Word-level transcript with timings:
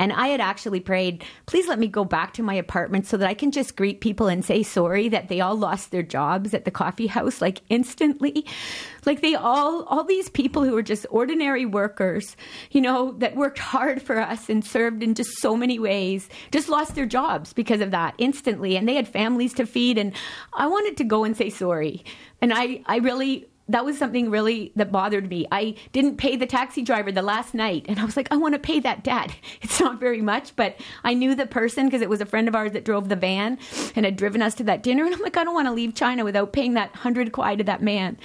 And 0.00 0.14
I 0.14 0.28
had 0.28 0.40
actually 0.40 0.80
prayed, 0.80 1.22
please 1.44 1.68
let 1.68 1.78
me 1.78 1.86
go 1.86 2.06
back 2.06 2.32
to 2.34 2.42
my 2.42 2.54
apartment 2.54 3.06
so 3.06 3.18
that 3.18 3.28
I 3.28 3.34
can 3.34 3.50
just 3.50 3.76
greet 3.76 4.00
people 4.00 4.28
and 4.28 4.42
say 4.42 4.62
sorry 4.62 5.10
that 5.10 5.28
they 5.28 5.42
all 5.42 5.54
lost 5.54 5.90
their 5.90 6.02
jobs 6.02 6.54
at 6.54 6.64
the 6.64 6.70
coffee 6.70 7.06
house 7.06 7.42
like 7.42 7.60
instantly. 7.68 8.46
Like 9.04 9.20
they 9.20 9.34
all, 9.34 9.82
all 9.84 10.02
these 10.02 10.30
people 10.30 10.64
who 10.64 10.72
were 10.72 10.82
just 10.82 11.04
ordinary 11.10 11.66
workers, 11.66 12.34
you 12.70 12.80
know, 12.80 13.12
that 13.18 13.36
worked 13.36 13.58
hard 13.58 14.00
for 14.00 14.18
us 14.18 14.48
and 14.48 14.64
served 14.64 15.02
in 15.02 15.14
just 15.14 15.38
so 15.38 15.54
many 15.54 15.78
ways, 15.78 16.30
just 16.50 16.70
lost 16.70 16.94
their 16.94 17.04
jobs 17.04 17.52
because 17.52 17.82
of 17.82 17.90
that 17.90 18.14
instantly. 18.16 18.78
And 18.78 18.88
they 18.88 18.94
had 18.94 19.06
families 19.06 19.52
to 19.54 19.66
feed. 19.66 19.98
And 19.98 20.14
I 20.54 20.66
wanted 20.66 20.96
to 20.96 21.04
go 21.04 21.24
and 21.24 21.36
say 21.36 21.50
sorry. 21.50 22.04
And 22.40 22.54
I, 22.54 22.82
I 22.86 22.96
really, 22.96 23.49
that 23.72 23.84
was 23.84 23.98
something 23.98 24.30
really 24.30 24.72
that 24.76 24.92
bothered 24.92 25.28
me. 25.28 25.46
I 25.50 25.76
didn't 25.92 26.16
pay 26.16 26.36
the 26.36 26.46
taxi 26.46 26.82
driver 26.82 27.12
the 27.12 27.22
last 27.22 27.54
night, 27.54 27.86
and 27.88 27.98
I 27.98 28.04
was 28.04 28.16
like, 28.16 28.28
I 28.30 28.36
want 28.36 28.54
to 28.54 28.58
pay 28.58 28.80
that 28.80 29.04
debt. 29.04 29.34
It's 29.62 29.78
not 29.78 30.00
very 30.00 30.20
much, 30.20 30.56
but 30.56 30.76
I 31.04 31.14
knew 31.14 31.34
the 31.34 31.46
person 31.46 31.86
because 31.86 32.02
it 32.02 32.08
was 32.08 32.20
a 32.20 32.26
friend 32.26 32.48
of 32.48 32.56
ours 32.56 32.72
that 32.72 32.84
drove 32.84 33.08
the 33.08 33.16
van 33.16 33.58
and 33.94 34.04
had 34.04 34.16
driven 34.16 34.42
us 34.42 34.54
to 34.56 34.64
that 34.64 34.82
dinner. 34.82 35.04
And 35.04 35.14
I'm 35.14 35.20
like, 35.20 35.36
I 35.36 35.44
don't 35.44 35.54
want 35.54 35.68
to 35.68 35.72
leave 35.72 35.94
China 35.94 36.24
without 36.24 36.52
paying 36.52 36.74
that 36.74 36.94
hundred 36.96 37.32
kuai 37.32 37.56
to 37.58 37.64
that 37.64 37.82
man. 37.82 38.18